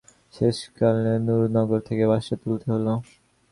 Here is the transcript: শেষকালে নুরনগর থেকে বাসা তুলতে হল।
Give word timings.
শেষকালে 0.33 1.13
নুরনগর 1.25 1.79
থেকে 1.87 2.03
বাসা 2.11 2.35
তুলতে 2.41 2.65
হল। 2.73 2.87